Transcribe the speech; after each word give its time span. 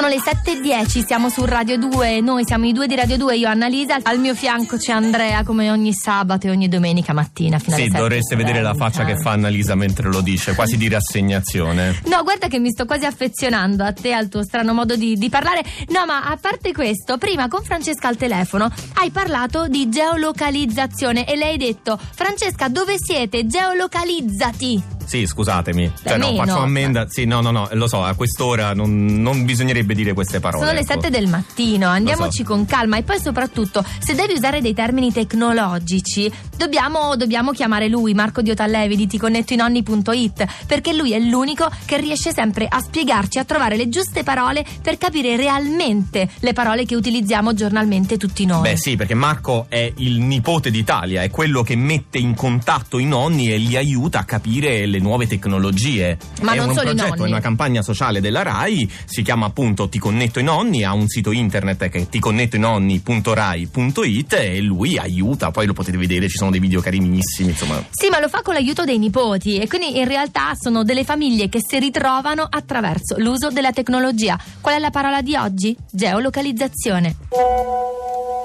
Sono 0.00 0.12
le 0.14 0.22
7.10, 0.22 1.04
siamo 1.04 1.28
su 1.28 1.44
Radio 1.44 1.76
2, 1.76 2.22
noi 2.22 2.46
siamo 2.46 2.64
i 2.64 2.72
due 2.72 2.86
di 2.86 2.94
Radio 2.96 3.18
2, 3.18 3.36
io 3.36 3.48
Annalisa, 3.48 3.98
al 4.02 4.18
mio 4.18 4.34
fianco 4.34 4.78
c'è 4.78 4.92
Andrea 4.92 5.44
come 5.44 5.70
ogni 5.70 5.92
sabato 5.92 6.46
e 6.46 6.50
ogni 6.50 6.70
domenica 6.70 7.12
mattina 7.12 7.58
fino 7.58 7.76
Sì, 7.76 7.82
alle 7.82 7.90
7. 7.90 8.02
dovreste 8.02 8.34
vedere 8.36 8.62
la 8.62 8.72
faccia 8.72 9.04
che 9.04 9.18
fa 9.18 9.32
Annalisa 9.32 9.74
mentre 9.74 10.08
lo 10.08 10.22
dice, 10.22 10.54
quasi 10.54 10.78
di 10.78 10.88
rassegnazione. 10.88 12.00
No, 12.06 12.22
guarda 12.22 12.48
che 12.48 12.58
mi 12.58 12.70
sto 12.70 12.86
quasi 12.86 13.04
affezionando 13.04 13.84
a 13.84 13.92
te, 13.92 14.14
al 14.14 14.30
tuo 14.30 14.42
strano 14.42 14.72
modo 14.72 14.96
di, 14.96 15.18
di 15.18 15.28
parlare. 15.28 15.62
No, 15.88 16.06
ma 16.06 16.30
a 16.30 16.38
parte 16.40 16.72
questo, 16.72 17.18
prima 17.18 17.48
con 17.48 17.62
Francesca 17.62 18.08
al 18.08 18.16
telefono 18.16 18.72
hai 18.94 19.10
parlato 19.10 19.68
di 19.68 19.90
geolocalizzazione 19.90 21.26
e 21.26 21.36
lei 21.36 21.50
hai 21.50 21.58
detto 21.58 22.00
Francesca 22.14 22.68
dove 22.68 22.94
siete? 22.96 23.44
Geolocalizzati. 23.46 24.99
Sì, 25.10 25.26
scusatemi. 25.26 25.92
Cioè, 26.04 26.18
no, 26.18 26.32
faccio 26.36 26.60
ammenda. 26.60 27.06
Sì, 27.08 27.24
no, 27.24 27.40
no, 27.40 27.50
no, 27.50 27.68
lo 27.72 27.88
so, 27.88 28.04
a 28.04 28.14
quest'ora 28.14 28.74
non, 28.74 29.20
non 29.20 29.44
bisognerebbe 29.44 29.92
dire 29.92 30.12
queste 30.12 30.38
parole. 30.38 30.64
Sono 30.64 30.72
le 30.72 30.84
ecco. 30.84 30.92
7 30.92 31.10
del 31.10 31.26
mattino, 31.26 31.88
andiamoci 31.88 32.44
so. 32.44 32.44
con 32.44 32.64
calma 32.64 32.96
e 32.96 33.02
poi 33.02 33.18
soprattutto 33.18 33.84
se 33.98 34.14
devi 34.14 34.34
usare 34.34 34.60
dei 34.60 34.72
termini 34.72 35.12
tecnologici 35.12 36.32
dobbiamo, 36.56 37.16
dobbiamo 37.16 37.50
chiamare 37.50 37.88
lui, 37.88 38.14
Marco 38.14 38.40
Diotallevi 38.40 38.94
di 38.94 39.08
ticonnettoinonni.it 39.08 40.46
perché 40.66 40.92
lui 40.92 41.12
è 41.12 41.18
l'unico 41.18 41.68
che 41.86 41.96
riesce 41.96 42.32
sempre 42.32 42.68
a 42.68 42.80
spiegarci, 42.80 43.40
a 43.40 43.44
trovare 43.44 43.76
le 43.76 43.88
giuste 43.88 44.22
parole 44.22 44.64
per 44.80 44.96
capire 44.96 45.34
realmente 45.34 46.28
le 46.38 46.52
parole 46.52 46.84
che 46.84 46.94
utilizziamo 46.94 47.52
giornalmente 47.52 48.16
tutti 48.16 48.46
noi. 48.46 48.60
Beh 48.60 48.76
sì, 48.76 48.94
perché 48.94 49.14
Marco 49.14 49.66
è 49.68 49.92
il 49.96 50.20
nipote 50.20 50.70
d'Italia, 50.70 51.22
è 51.22 51.30
quello 51.30 51.64
che 51.64 51.74
mette 51.74 52.18
in 52.18 52.36
contatto 52.36 52.98
i 53.00 53.06
nonni 53.06 53.50
e 53.50 53.56
li 53.56 53.74
aiuta 53.74 54.20
a 54.20 54.24
capire 54.24 54.86
le 54.86 54.98
nuove 55.00 55.26
tecnologie. 55.26 56.18
Ma 56.42 56.52
è 56.52 56.56
non 56.56 56.68
un 56.68 56.74
solo 56.74 56.90
i 56.90 56.94
progetto, 56.94 57.16
nonni. 57.16 57.30
è 57.30 57.32
una 57.32 57.40
campagna 57.40 57.80
sociale 57.82 58.20
della 58.20 58.42
RAI, 58.42 58.90
si 59.04 59.22
chiama 59.22 59.46
appunto 59.46 59.88
Ti 59.88 59.98
connetto 59.98 60.38
i 60.38 60.42
nonni, 60.42 60.84
ha 60.84 60.92
un 60.92 61.08
sito 61.08 61.32
internet 61.32 61.88
che 61.88 62.00
è 62.00 62.08
ticonnettoinonni.rai.it 62.08 64.32
e 64.32 64.60
lui 64.60 64.98
aiuta, 64.98 65.50
poi 65.50 65.66
lo 65.66 65.72
potete 65.72 65.96
vedere, 65.96 66.28
ci 66.28 66.36
sono 66.36 66.50
dei 66.50 66.60
video 66.60 66.80
carinissimi, 66.80 67.50
insomma. 67.50 67.82
Sì, 67.90 68.08
ma 68.10 68.20
lo 68.20 68.28
fa 68.28 68.42
con 68.42 68.54
l'aiuto 68.54 68.84
dei 68.84 68.98
nipoti 68.98 69.58
e 69.58 69.68
quindi 69.68 69.98
in 69.98 70.06
realtà 70.06 70.52
sono 70.58 70.84
delle 70.84 71.04
famiglie 71.04 71.48
che 71.48 71.60
si 71.66 71.78
ritrovano 71.78 72.46
attraverso 72.48 73.16
l'uso 73.18 73.50
della 73.50 73.72
tecnologia. 73.72 74.38
Qual 74.60 74.74
è 74.74 74.78
la 74.78 74.90
parola 74.90 75.22
di 75.22 75.34
oggi? 75.36 75.74
Geolocalizzazione. 75.90 77.16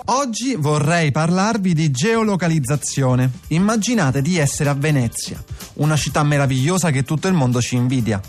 Oggi 0.08 0.54
vorrei 0.56 1.12
parlarvi 1.12 1.74
di 1.74 1.90
geolocalizzazione. 1.90 3.28
Immaginate 3.48 4.22
di 4.22 4.38
essere 4.38 4.70
a 4.70 4.76
Venezia, 4.76 5.44
una 5.76 5.96
città 5.96 6.24
meravigliosa 6.24 6.92
che 6.92 7.04
tutto 7.04 7.28
il 7.28 7.34
mondo 7.34 7.62
ci 7.62 7.76
invidia. 7.76 8.22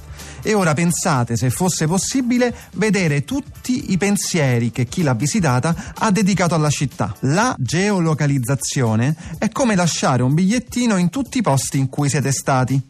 E 0.43 0.55
ora 0.55 0.75
pensate 0.75 1.37
se 1.37 1.51
fosse 1.51 1.87
possibile 1.87 2.55
vedere 2.75 3.25
tutti 3.25 3.93
i 3.93 3.99
pensieri 3.99 4.71
che 4.71 4.87
chi 4.87 5.03
l'ha 5.03 5.15
visitata 5.15 5.93
ha 5.95 6.11
dedicato 6.11 6.55
alla 6.55 6.71
città. 6.71 7.15
La 7.21 7.55
geolocalizzazione 7.59 9.17
è 9.39 9.49
come 9.51 9.75
lasciare 9.75 10.23
un 10.23 10.35
bigliettino 10.35 10.97
in 10.97 11.11
tutti 11.11 11.39
i 11.39 11.43
posti 11.43 11.79
in 11.79 11.89
cui 11.89 12.09
siete 12.09 12.31
stati. 12.33 12.81